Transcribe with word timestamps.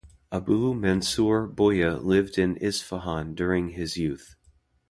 Abu 0.31 0.73
Mansur 0.73 1.45
Buya 1.47 2.01
lived 2.03 2.39
in 2.39 2.55
Isfahan 2.57 3.35
during 3.35 3.69
his 3.69 3.97
youth. 3.97 4.35